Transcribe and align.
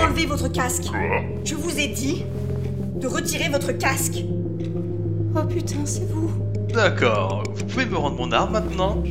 Enlevez 0.00 0.26
votre 0.26 0.48
casque. 0.48 0.90
Je 1.44 1.54
vous 1.54 1.78
ai 1.78 1.88
dit 1.88 2.24
de 2.96 3.06
retirer 3.06 3.48
votre 3.48 3.72
casque. 3.72 4.24
Oh 5.36 5.44
putain, 5.48 5.84
c'est 5.84 6.08
vous. 6.10 6.30
D'accord, 6.72 7.42
vous 7.54 7.64
pouvez 7.64 7.86
me 7.86 7.96
rendre 7.96 8.16
mon 8.16 8.32
arme 8.32 8.52
maintenant? 8.52 9.02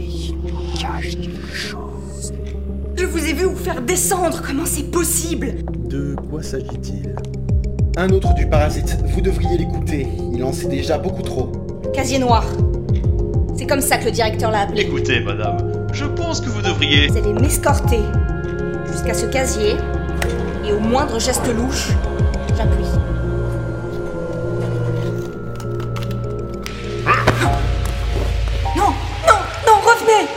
Je 2.95 3.05
vous 3.05 3.25
ai 3.25 3.33
vu 3.33 3.45
vous 3.45 3.55
faire 3.55 3.81
descendre. 3.81 4.41
Comment 4.45 4.65
c'est 4.65 4.89
possible? 4.91 5.55
De 5.87 6.15
quoi 6.29 6.43
s'agit-il? 6.43 7.15
Un 7.97 8.09
autre 8.09 8.33
du 8.33 8.47
parasite, 8.47 8.97
vous 9.05 9.21
devriez 9.21 9.57
l'écouter. 9.57 10.07
Il 10.33 10.43
en 10.43 10.51
sait 10.51 10.67
déjà 10.67 10.97
beaucoup 10.97 11.21
trop. 11.21 11.51
Casier 11.93 12.19
noir. 12.19 12.45
C'est 13.55 13.67
comme 13.67 13.81
ça 13.81 13.97
que 13.97 14.05
le 14.05 14.11
directeur 14.11 14.51
l'a 14.51 14.61
appelé. 14.61 14.81
Écoutez, 14.81 15.19
madame, 15.19 15.72
je 15.93 16.05
pense 16.05 16.41
que 16.41 16.49
vous 16.49 16.61
devriez... 16.61 17.07
Vous 17.07 17.17
allez 17.17 17.33
m'escorter 17.33 18.01
jusqu'à 18.91 19.13
ce 19.13 19.27
casier 19.27 19.77
et 20.65 20.73
au 20.73 20.79
moindre 20.79 21.19
geste 21.19 21.47
louche, 21.55 21.89
j'appuie. 22.57 22.83
Non, 28.75 28.89
non, 29.27 29.39
non, 29.67 29.75
revenez 29.85 30.27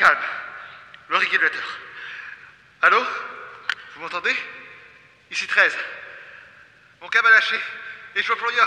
Calme. 0.00 0.18
Le 1.10 1.16
régulateur. 1.18 1.78
Allô? 2.80 3.04
Vous 3.94 4.00
m'entendez? 4.00 4.34
Ici 5.30 5.46
13. 5.46 5.76
Mon 7.02 7.08
câble 7.08 7.26
a 7.26 7.32
lâché 7.32 7.60
et 8.16 8.22
je 8.22 8.26
vois 8.28 8.36
plus 8.36 8.46
rien. 8.46 8.66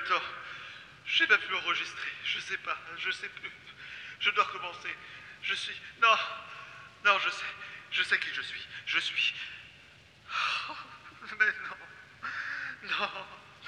temps. 0.11 0.23
J'ai 1.05 1.27
pas 1.27 1.37
pu 1.37 1.53
enregistrer. 1.55 2.09
Je 2.25 2.39
sais 2.39 2.57
pas, 2.57 2.77
je 2.97 3.11
sais 3.11 3.29
plus. 3.29 3.51
Je 4.19 4.29
dois 4.31 4.43
recommencer. 4.43 4.95
Je 5.41 5.53
suis. 5.53 5.75
Non, 6.01 6.15
non, 7.05 7.19
je 7.19 7.29
sais. 7.29 7.45
Je 7.91 8.03
sais 8.03 8.19
qui 8.19 8.29
je 8.33 8.41
suis. 8.41 8.67
Je 8.85 8.99
suis. 8.99 9.33
Oh, 10.69 10.75
mais 11.39 11.45
non. 11.45 11.77
Non, 12.83 13.11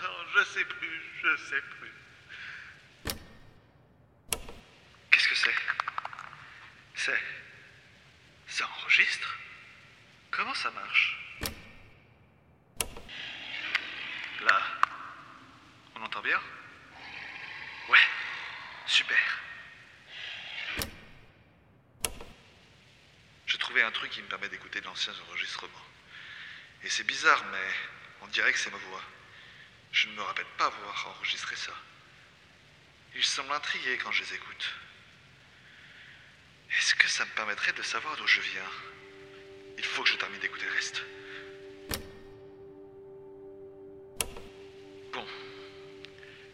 non, 0.01 0.25
je 0.35 0.43
sais 0.43 0.65
plus. 0.65 1.01
Je 1.21 1.37
sais 1.37 1.61
plus. 1.61 1.91
Qu'est-ce 5.11 5.27
que 5.27 5.35
c'est? 5.35 5.55
C'est. 6.95 7.23
Ça 8.47 8.67
enregistre? 8.67 9.37
Comment 10.31 10.53
ça 10.53 10.71
marche? 10.71 11.17
Là. 14.41 14.61
On 16.13 16.19
entend 16.19 16.27
bien? 16.27 16.39
Ouais. 17.89 17.97
Super. 18.85 19.17
J'ai 23.47 23.57
trouvé 23.57 23.81
un 23.81 23.89
truc 23.89 24.11
qui 24.11 24.21
me 24.21 24.27
permet 24.27 24.47
d'écouter 24.49 24.79
d'anciens 24.81 25.13
enregistrements. 25.27 25.71
Et 26.83 26.89
c'est 26.89 27.03
bizarre, 27.03 27.43
mais 27.51 27.67
on 28.21 28.27
dirait 28.27 28.53
que 28.53 28.59
c'est 28.59 28.69
ma 28.69 28.77
voix. 28.77 29.01
Je 29.91 30.07
ne 30.07 30.13
me 30.13 30.21
rappelle 30.21 30.45
pas 30.57 30.67
avoir 30.67 31.15
enregistré 31.17 31.55
ça. 31.55 31.73
Ils 33.15 33.23
semblent 33.23 33.53
intrigués 33.53 33.97
quand 33.97 34.11
je 34.11 34.21
les 34.23 34.35
écoute. 34.35 34.75
Est-ce 36.77 36.93
que 36.93 37.07
ça 37.07 37.25
me 37.25 37.31
permettrait 37.31 37.73
de 37.73 37.81
savoir 37.81 38.15
d'où 38.17 38.27
je 38.27 38.41
viens? 38.41 38.71
Il 39.79 39.85
faut 39.85 40.03
que 40.03 40.09
je 40.09 40.17
termine 40.17 40.39
d'écouter 40.39 40.65
le 40.65 40.73
reste. 40.73 41.01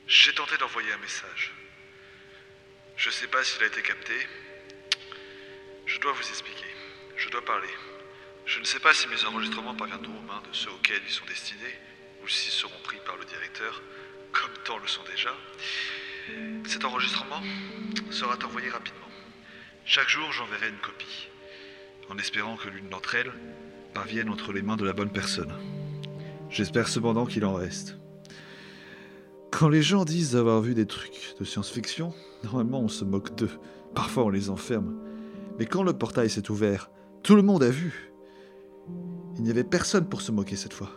J'ai 0.09 0.33
tenté 0.33 0.57
d'envoyer 0.57 0.91
un 0.91 0.97
message. 0.97 1.53
Je 2.97 3.11
sais 3.11 3.27
pas 3.27 3.43
s'il 3.43 3.61
a 3.61 3.67
été 3.67 3.83
capté. 3.83 4.15
Je 5.85 5.99
dois 5.99 6.13
vous 6.13 6.27
expliquer. 6.27 6.65
Je 7.15 7.29
dois 7.29 7.45
parler. 7.45 7.69
Je 8.47 8.59
ne 8.59 8.65
sais 8.65 8.79
pas 8.79 8.91
si 8.91 9.07
mes 9.07 9.23
enregistrements 9.25 9.75
parviendront 9.75 10.17
aux 10.17 10.23
mains 10.23 10.41
de 10.49 10.55
ceux 10.55 10.71
auxquels 10.71 11.03
ils 11.05 11.13
sont 11.13 11.27
destinés, 11.27 11.75
ou 12.23 12.27
s'ils 12.27 12.51
seront 12.51 12.79
pris 12.83 12.97
par 13.05 13.17
le 13.17 13.25
directeur, 13.25 13.83
comme 14.31 14.49
tant 14.65 14.79
le 14.79 14.87
sont 14.87 15.03
déjà. 15.03 15.29
Cet 16.67 16.85
enregistrement 16.85 17.43
sera 18.09 18.35
envoyé 18.43 18.71
rapidement. 18.71 19.11
Chaque 19.85 20.09
jour, 20.09 20.31
j'enverrai 20.31 20.69
une 20.69 20.79
copie, 20.79 21.27
en 22.09 22.17
espérant 22.17 22.57
que 22.57 22.69
l'une 22.69 22.89
d'entre 22.89 23.13
elles 23.13 23.31
parvienne 23.93 24.31
entre 24.31 24.53
les 24.53 24.63
mains 24.63 24.75
de 24.75 24.85
la 24.85 24.93
bonne 24.93 25.13
personne. 25.13 25.53
J'espère 26.49 26.87
cependant 26.87 27.27
qu'il 27.27 27.45
en 27.45 27.53
reste. 27.53 27.95
Quand 29.59 29.67
les 29.67 29.81
gens 29.81 30.05
disent 30.05 30.37
avoir 30.37 30.61
vu 30.61 30.73
des 30.73 30.85
trucs 30.85 31.35
de 31.37 31.43
science-fiction, 31.43 32.13
normalement 32.45 32.79
on 32.79 32.87
se 32.87 33.03
moque 33.03 33.35
d'eux. 33.35 33.51
Parfois 33.93 34.23
on 34.23 34.29
les 34.29 34.49
enferme. 34.49 34.95
Mais 35.57 35.65
quand 35.65 35.83
le 35.83 35.91
portail 35.91 36.29
s'est 36.29 36.49
ouvert, 36.49 36.89
tout 37.23 37.35
le 37.35 37.41
monde 37.41 37.61
a 37.61 37.69
vu. 37.69 38.13
Il 39.35 39.43
n'y 39.43 39.49
avait 39.49 39.65
personne 39.65 40.07
pour 40.07 40.21
se 40.21 40.31
moquer 40.31 40.55
cette 40.55 40.71
fois. 40.71 40.91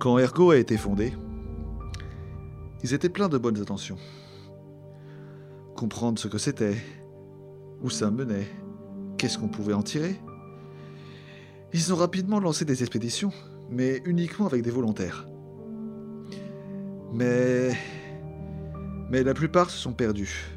Quand 0.00 0.18
Ergo 0.18 0.50
a 0.50 0.58
été 0.58 0.76
fondé, 0.76 1.14
ils 2.82 2.92
étaient 2.92 3.08
pleins 3.08 3.30
de 3.30 3.38
bonnes 3.38 3.58
intentions. 3.58 3.96
Comprendre 5.76 6.18
ce 6.18 6.28
que 6.28 6.36
c'était, 6.36 6.76
où 7.80 7.88
ça 7.88 8.10
menait, 8.10 8.48
qu'est-ce 9.16 9.38
qu'on 9.38 9.48
pouvait 9.48 9.72
en 9.72 9.82
tirer. 9.82 10.20
Ils 11.72 11.90
ont 11.90 11.96
rapidement 11.96 12.38
lancé 12.38 12.66
des 12.66 12.82
expéditions, 12.82 13.32
mais 13.70 14.02
uniquement 14.04 14.44
avec 14.44 14.60
des 14.60 14.70
volontaires. 14.70 15.26
Mais... 17.14 17.70
Mais 19.08 19.22
la 19.22 19.34
plupart 19.34 19.70
se 19.70 19.78
sont 19.78 19.92
perdus, 19.92 20.50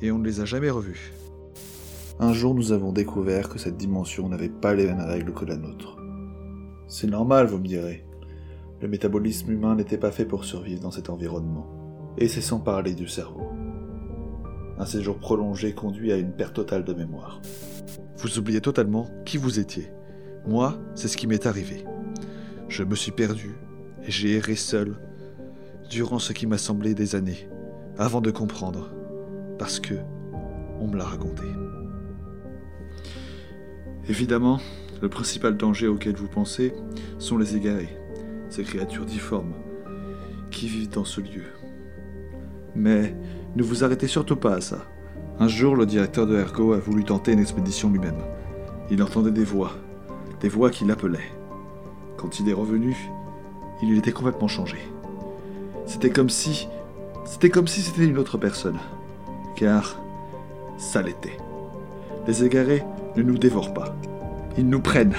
et 0.00 0.12
on 0.12 0.18
ne 0.18 0.24
les 0.24 0.40
a 0.40 0.44
jamais 0.44 0.70
revus. 0.70 1.12
Un 2.20 2.32
jour, 2.32 2.54
nous 2.54 2.70
avons 2.70 2.92
découvert 2.92 3.48
que 3.48 3.58
cette 3.58 3.76
dimension 3.76 4.28
n'avait 4.28 4.50
pas 4.50 4.74
les 4.74 4.86
mêmes 4.86 5.00
règles 5.00 5.34
que 5.34 5.44
la 5.44 5.56
nôtre. 5.56 5.96
C'est 6.86 7.08
normal, 7.08 7.46
vous 7.46 7.58
me 7.58 7.66
direz. 7.66 8.06
Le 8.80 8.86
métabolisme 8.86 9.50
humain 9.50 9.74
n'était 9.74 9.98
pas 9.98 10.12
fait 10.12 10.24
pour 10.24 10.44
survivre 10.44 10.80
dans 10.80 10.90
cet 10.92 11.10
environnement. 11.10 11.66
Et 12.18 12.28
c'est 12.28 12.40
sans 12.40 12.60
parler 12.60 12.94
du 12.94 13.08
cerveau. 13.08 13.48
Un 14.78 14.86
séjour 14.86 15.18
prolongé 15.18 15.72
conduit 15.72 16.12
à 16.12 16.16
une 16.16 16.32
perte 16.32 16.54
totale 16.54 16.84
de 16.84 16.94
mémoire. 16.94 17.40
Vous 18.18 18.38
oubliez 18.38 18.60
totalement 18.60 19.08
qui 19.24 19.38
vous 19.38 19.58
étiez. 19.58 19.90
Moi, 20.46 20.78
c'est 20.94 21.08
ce 21.08 21.16
qui 21.16 21.26
m'est 21.26 21.46
arrivé. 21.46 21.84
Je 22.68 22.84
me 22.84 22.94
suis 22.94 23.12
perdu 23.12 23.56
et 24.04 24.10
j'ai 24.10 24.36
erré 24.36 24.54
seul 24.54 24.96
durant 25.90 26.20
ce 26.20 26.32
qui 26.32 26.46
m'a 26.46 26.56
semblé 26.56 26.94
des 26.94 27.16
années, 27.16 27.48
avant 27.98 28.20
de 28.20 28.30
comprendre, 28.30 28.94
parce 29.58 29.80
que 29.80 29.94
on 30.78 30.86
me 30.86 30.96
l'a 30.96 31.04
raconté. 31.04 31.42
Évidemment, 34.08 34.60
le 35.02 35.08
principal 35.08 35.56
danger 35.56 35.88
auquel 35.88 36.14
vous 36.14 36.28
pensez 36.28 36.72
sont 37.18 37.36
les 37.36 37.56
égarés, 37.56 37.98
ces 38.48 38.62
créatures 38.62 39.04
difformes 39.04 39.52
qui 40.52 40.68
vivent 40.68 40.90
dans 40.90 41.04
ce 41.04 41.20
lieu. 41.20 41.44
Mais 42.76 43.16
ne 43.56 43.62
vous 43.64 43.82
arrêtez 43.82 44.06
surtout 44.06 44.36
pas 44.36 44.54
à 44.54 44.60
ça. 44.60 44.86
Un 45.40 45.48
jour, 45.48 45.74
le 45.74 45.86
directeur 45.86 46.26
de 46.26 46.36
Ergo 46.36 46.72
a 46.72 46.78
voulu 46.78 47.02
tenter 47.02 47.32
une 47.32 47.40
expédition 47.40 47.90
lui-même. 47.90 48.22
Il 48.90 49.02
entendait 49.02 49.32
des 49.32 49.44
voix, 49.44 49.72
des 50.40 50.48
voix 50.48 50.70
qui 50.70 50.84
l'appelaient. 50.84 51.32
Quand 52.16 52.38
il 52.38 52.48
est 52.48 52.54
revenu, 52.54 52.96
il 53.82 53.98
était 53.98 54.12
complètement 54.12 54.48
changé. 54.48 54.78
C'était 55.90 56.10
comme 56.10 56.30
si. 56.30 56.68
C'était 57.24 57.50
comme 57.50 57.66
si 57.66 57.82
c'était 57.82 58.04
une 58.04 58.18
autre 58.18 58.38
personne. 58.38 58.78
Car 59.56 60.00
ça 60.78 61.02
l'était. 61.02 61.36
Les 62.28 62.44
égarés 62.44 62.84
ne 63.16 63.24
nous 63.24 63.36
dévorent 63.36 63.74
pas. 63.74 63.96
Ils 64.56 64.68
nous 64.68 64.78
prennent, 64.78 65.16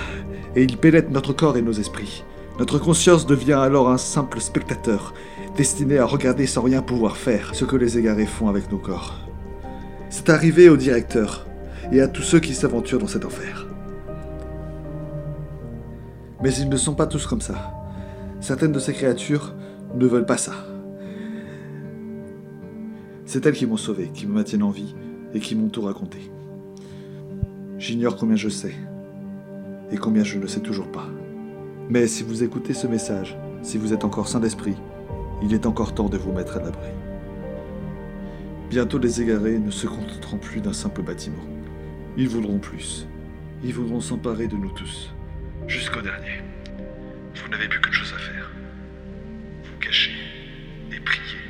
et 0.56 0.64
ils 0.64 0.78
pénètrent 0.78 1.12
notre 1.12 1.34
corps 1.34 1.58
et 1.58 1.62
nos 1.62 1.74
esprits. 1.74 2.24
Notre 2.58 2.80
conscience 2.80 3.26
devient 3.26 3.60
alors 3.62 3.90
un 3.90 3.98
simple 3.98 4.40
spectateur, 4.40 5.14
destiné 5.58 5.98
à 5.98 6.06
regarder 6.06 6.48
sans 6.48 6.62
rien 6.62 6.82
pouvoir 6.82 7.18
faire 7.18 7.54
ce 7.54 7.66
que 7.66 7.76
les 7.76 7.98
égarés 7.98 8.26
font 8.26 8.48
avec 8.48 8.72
nos 8.72 8.78
corps. 8.78 9.20
C'est 10.10 10.30
arrivé 10.30 10.70
au 10.70 10.78
directeur 10.78 11.48
et 11.92 12.00
à 12.00 12.08
tous 12.08 12.24
ceux 12.24 12.40
qui 12.40 12.54
s'aventurent 12.54 13.00
dans 13.00 13.08
cet 13.08 13.26
enfer. 13.26 13.68
Mais 16.42 16.54
ils 16.54 16.70
ne 16.70 16.78
sont 16.78 16.96
pas 16.96 17.08
tous 17.08 17.28
comme 17.28 17.42
ça. 17.42 17.74
Certaines 18.40 18.72
de 18.72 18.80
ces 18.80 18.94
créatures 18.94 19.54
ne 19.96 20.06
veulent 20.06 20.26
pas 20.26 20.38
ça. 20.38 20.54
C'est 23.26 23.46
elles 23.46 23.56
qui 23.56 23.66
m'ont 23.66 23.78
sauvé, 23.78 24.10
qui 24.14 24.28
me 24.28 24.34
maintiennent 24.34 24.64
en 24.64 24.72
vie 24.72 24.96
et 25.34 25.40
qui 25.40 25.56
m'ont 25.56 25.70
tout 25.70 25.82
raconté. 25.82 26.20
J'ignore 27.78 28.16
combien 28.16 28.36
je 28.36 28.50
sais 28.50 28.76
et 29.92 29.98
combien 29.98 30.24
je 30.24 30.38
ne 30.38 30.48
sais 30.48 30.60
toujours 30.60 30.92
pas. 30.92 31.08
Mais 31.90 32.08
si 32.08 32.24
vous 32.24 32.44
écoutez 32.44 32.74
ce 32.74 32.88
message, 32.88 33.38
si 33.62 33.78
vous 33.78 33.94
êtes 33.94 34.06
encore 34.06 34.28
sain 34.28 34.40
d'esprit, 34.40 34.76
il 35.44 35.54
est 35.54 35.66
encore 35.66 35.94
temps 35.94 36.10
de 36.10 36.18
vous 36.18 36.32
mettre 36.32 36.58
à 36.58 36.62
l'abri. 36.62 36.90
Bientôt 38.70 38.98
les 39.00 39.22
égarés 39.22 39.60
ne 39.60 39.72
se 39.72 39.88
contenteront 39.88 40.38
plus 40.38 40.62
d'un 40.62 40.72
simple 40.72 41.02
bâtiment. 41.02 41.44
Ils 42.16 42.30
voudront 42.30 42.60
plus. 42.60 43.08
Ils 43.64 43.74
voudront 43.74 44.00
s'emparer 44.00 44.48
de 44.48 44.56
nous 44.56 44.72
tous. 44.72 45.14
Jusqu'au 45.68 46.02
dernier. 46.02 46.42
Vous 47.36 47.50
n'avez 47.50 47.68
plus 47.68 47.82
qu'une 47.82 47.94
chose 47.94 48.14
à 48.16 48.20
faire. 48.20 48.41
Cacher 49.82 50.12
et 50.92 51.00
prier 51.00 51.41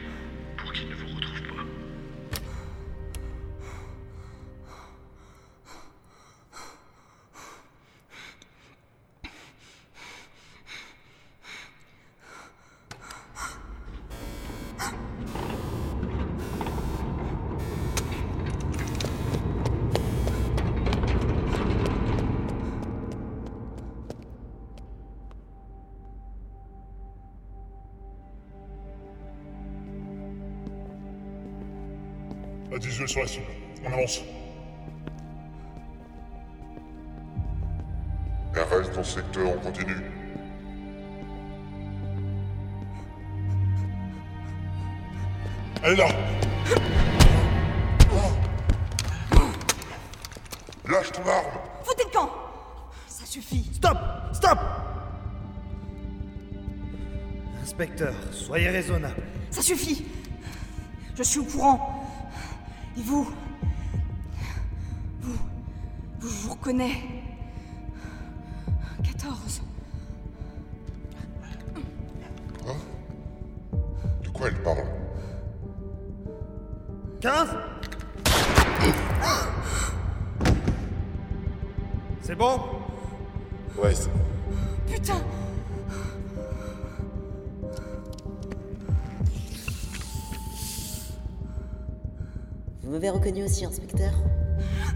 À 33.01 33.03
18 33.03 33.07
sur 33.07 33.21
la 33.21 33.27
cible. 33.27 33.45
On 33.83 33.93
avance. 33.93 34.21
Elle 38.53 38.61
reste 38.61 38.91
dans 38.91 38.97
le 38.99 39.03
secteur, 39.03 39.49
on 39.49 39.59
continue. 39.59 39.95
Elle 45.83 45.93
est 45.93 45.95
là 45.95 46.07
Lâche 50.87 51.11
ton 51.11 51.21
arme 51.21 51.45
Foutez 51.83 52.03
le 52.03 52.11
camp 52.11 52.29
Ça 53.07 53.25
suffit. 53.25 53.67
Stop 53.73 53.97
Stop 54.33 54.59
Inspecteur, 57.63 58.13
soyez 58.31 58.69
raisonnable. 58.69 59.23
Ça 59.49 59.61
suffit. 59.63 60.05
Je 61.15 61.23
suis 61.23 61.39
au 61.39 61.45
courant. 61.45 62.00
Et 62.97 63.01
vous 63.01 63.31
Vous. 65.21 65.37
Vous, 66.19 66.29
je 66.29 66.47
vous 66.47 66.51
reconnais. 66.51 67.03
14. 69.03 69.61
De 74.23 74.29
quoi 74.29 74.47
elle 74.47 74.61
parle? 74.63 74.83
15 77.21 77.49
C'est 82.21 82.35
bon? 82.35 82.59
Ouais, 83.77 83.93
c'est 83.95 84.09
bon. 84.09 84.19
Putain 84.87 85.21
Vous 92.91 92.97
m'avez 92.97 93.09
reconnu 93.09 93.45
aussi, 93.45 93.63
inspecteur 93.63 94.11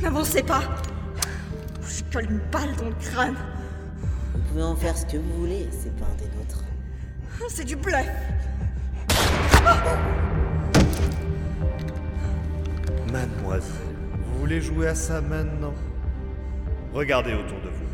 N'avancez 0.01 0.43
pas 0.43 0.63
Je 1.81 2.03
colle 2.11 2.29
une 2.29 2.41
balle 2.51 2.75
dans 2.75 2.89
le 2.89 2.95
crâne. 2.95 3.37
Vous 4.33 4.41
pouvez 4.49 4.63
en 4.63 4.75
faire 4.75 4.97
ce 4.97 5.05
que 5.05 5.15
vous 5.15 5.31
voulez, 5.39 5.69
c'est 5.71 5.95
pas 5.95 6.03
un 6.03 6.15
des 6.17 6.27
nôtres. 6.35 6.65
C'est 7.47 7.63
du 7.63 7.77
bluff 7.77 8.05
Mademoiselle, 13.13 13.71
vous 14.25 14.39
voulez 14.39 14.59
jouer 14.59 14.89
à 14.89 14.95
ça 14.95 15.21
maintenant? 15.21 15.73
Regardez 16.93 17.33
autour 17.33 17.61
de 17.61 17.69
vous. 17.69 17.85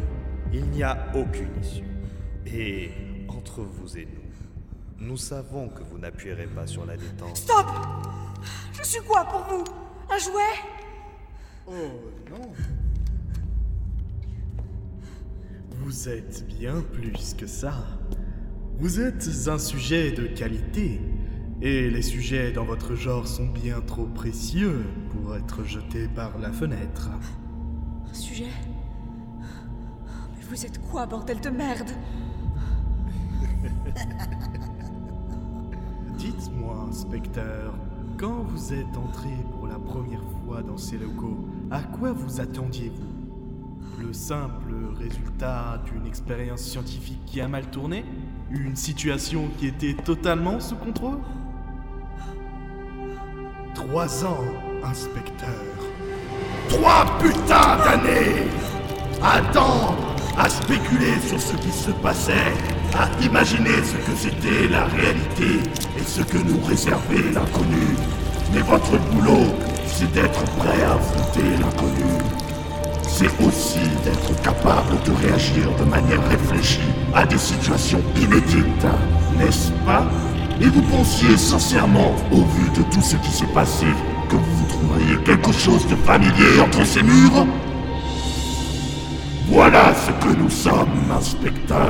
Il 0.51 0.67
n'y 0.71 0.81
a 0.81 1.11
aucune 1.13 1.51
issue. 1.61 1.83
Et 2.47 2.89
entre 3.27 3.61
vous 3.61 3.99
et 3.99 4.07
nous, 4.07 5.07
nous 5.09 5.17
savons 5.17 5.69
que 5.69 5.83
vous 5.83 5.99
n'appuierez 5.99 6.47
pas 6.47 6.65
sur 6.65 6.87
la 6.87 6.97
détente. 6.97 7.37
Stop 7.37 7.67
Je 8.73 8.83
suis 8.83 9.01
quoi 9.01 9.25
pour 9.25 9.41
vous? 9.41 9.63
Un 10.13 10.17
jouet? 10.17 10.41
Oh 11.67 11.71
non. 12.29 12.51
Vous 15.79 16.09
êtes 16.09 16.45
bien 16.47 16.81
plus 16.81 17.33
que 17.33 17.47
ça. 17.47 17.73
Vous 18.77 18.99
êtes 18.99 19.29
un 19.47 19.57
sujet 19.57 20.11
de 20.11 20.27
qualité. 20.27 20.99
Et 21.61 21.89
les 21.89 22.01
sujets 22.01 22.51
dans 22.51 22.65
votre 22.65 22.93
genre 22.95 23.25
sont 23.25 23.45
bien 23.45 23.79
trop 23.79 24.05
précieux 24.05 24.83
pour 25.11 25.33
être 25.37 25.63
jetés 25.63 26.09
par 26.09 26.37
la 26.39 26.51
fenêtre. 26.51 27.09
Un 28.09 28.13
sujet? 28.13 28.51
Mais 29.39 30.43
vous 30.49 30.65
êtes 30.65 30.81
quoi, 30.89 31.05
bordel 31.05 31.39
de 31.39 31.51
merde? 31.51 31.91
Dites-moi, 36.17 36.87
inspecteur, 36.89 37.75
quand 38.21 38.45
vous 38.47 38.71
êtes 38.71 38.95
entré 38.97 39.29
pour 39.51 39.65
la 39.65 39.79
première 39.79 40.21
fois 40.45 40.61
dans 40.61 40.77
ces 40.77 40.99
locaux, 40.99 41.39
à 41.71 41.81
quoi 41.81 42.11
vous 42.11 42.39
attendiez-vous? 42.39 43.99
Le 43.99 44.13
simple 44.13 44.73
résultat 44.95 45.81
d'une 45.85 46.05
expérience 46.05 46.61
scientifique 46.61 47.19
qui 47.25 47.41
a 47.41 47.47
mal 47.47 47.65
tourné? 47.71 48.05
Une 48.51 48.75
situation 48.75 49.49
qui 49.57 49.65
était 49.65 49.95
totalement 49.95 50.59
sous 50.59 50.75
contrôle? 50.75 51.17
Trois 53.73 54.23
ans, 54.23 54.43
inspecteur. 54.83 55.63
Trois 56.69 57.05
putains 57.17 57.77
d'années. 57.83 58.43
Attends 59.23 59.95
à 60.37 60.47
spéculer 60.47 61.19
sur 61.21 61.41
ce 61.41 61.55
qui 61.55 61.71
se 61.71 61.89
passait, 61.89 62.53
à 62.95 63.09
imaginer 63.23 63.77
ce 63.83 63.97
que 64.09 64.15
c'était 64.17 64.67
la 64.69 64.85
réalité 64.85 65.59
et 65.97 66.03
ce 66.05 66.21
que 66.21 66.37
nous 66.37 66.59
réservait 66.65 67.31
l'inconnu. 67.33 67.95
Mais 68.53 68.61
votre 68.61 68.97
boulot, 69.11 69.47
c'est 69.85 70.11
d'être 70.11 70.43
prêt 70.57 70.83
à 70.83 70.93
affronter 70.95 71.43
l'inconnu. 71.59 72.11
C'est 73.07 73.31
aussi 73.45 73.79
d'être 74.03 74.41
capable 74.41 74.95
de 75.05 75.11
réagir 75.27 75.69
de 75.79 75.83
manière 75.83 76.21
réfléchie 76.29 76.79
à 77.13 77.25
des 77.25 77.37
situations 77.37 78.01
inédites, 78.15 78.87
n'est-ce 79.37 79.71
pas? 79.85 80.05
Et 80.59 80.67
vous 80.67 80.81
pensiez 80.83 81.37
sincèrement, 81.37 82.13
au 82.31 82.43
vu 82.43 82.69
de 82.75 82.83
tout 82.93 83.01
ce 83.01 83.15
qui 83.17 83.31
s'est 83.31 83.53
passé, 83.53 83.85
que 84.29 84.35
vous 84.35 84.65
trouveriez 84.69 85.17
quelque 85.23 85.51
chose 85.51 85.85
de 85.87 85.95
familier 85.95 86.61
entre 86.61 86.85
ces 86.85 87.03
murs? 87.03 87.45
Voilà 89.47 89.93
ce 89.93 90.11
que 90.25 90.33
nous 90.37 90.49
sommes, 90.49 91.11
inspecteur. 91.15 91.89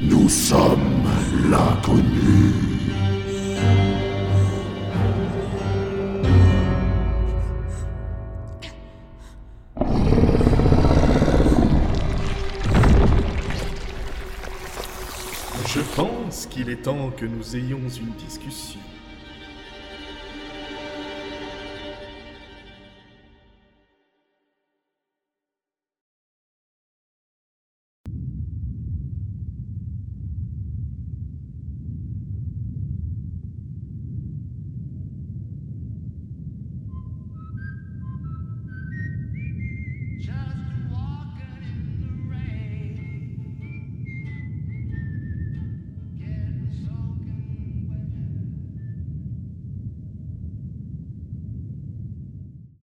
Nous 0.00 0.28
sommes 0.28 1.08
l'inconnu. 1.50 2.52
Je 15.66 15.80
pense 15.96 16.46
qu'il 16.46 16.70
est 16.70 16.82
temps 16.82 17.10
que 17.10 17.26
nous 17.26 17.56
ayons 17.56 17.78
une 17.78 18.12
discussion. 18.24 18.80